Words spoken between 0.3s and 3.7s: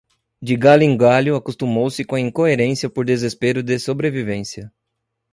De galho em galho, acostumou-se com a incoerência por desespero